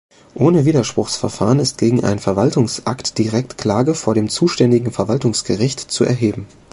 Ohne 0.33 0.65
Widerspruchsverfahren 0.65 1.59
ist 1.59 1.77
gegen 1.77 2.03
einen 2.03 2.17
Verwaltungsakt 2.17 3.19
direkt 3.19 3.59
Klage 3.59 3.93
vor 3.93 4.15
dem 4.15 4.29
zuständigen 4.29 4.91
Verwaltungsgericht 4.91 5.79
zu 5.79 6.05
erheben. 6.05 6.47